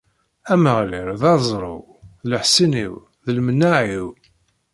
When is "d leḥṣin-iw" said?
2.21-2.93